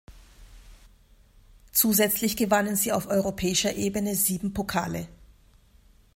[1.73, 5.07] Zusätzlich gewannen sie auf europäischer Ebene sieben Pokale.